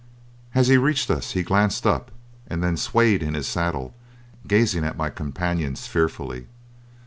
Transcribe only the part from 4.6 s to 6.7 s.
at my companions fearfully.